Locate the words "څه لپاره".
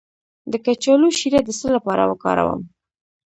1.59-2.03